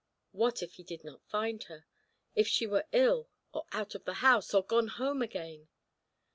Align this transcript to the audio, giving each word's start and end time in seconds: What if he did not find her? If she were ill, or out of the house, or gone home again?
What 0.31 0.63
if 0.63 0.77
he 0.77 0.83
did 0.83 1.03
not 1.03 1.21
find 1.29 1.61
her? 1.65 1.85
If 2.33 2.47
she 2.47 2.65
were 2.65 2.87
ill, 2.91 3.29
or 3.53 3.67
out 3.71 3.93
of 3.93 4.03
the 4.03 4.15
house, 4.25 4.51
or 4.51 4.63
gone 4.65 4.87
home 4.87 5.21
again? 5.21 5.67